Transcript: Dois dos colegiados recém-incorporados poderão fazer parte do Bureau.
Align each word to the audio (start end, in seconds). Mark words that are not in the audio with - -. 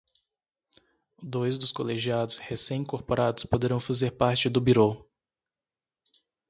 Dois 1.21 1.59
dos 1.59 1.71
colegiados 1.71 2.39
recém-incorporados 2.39 3.45
poderão 3.45 3.79
fazer 3.79 4.09
parte 4.09 4.49
do 4.49 4.59
Bureau. 4.59 5.07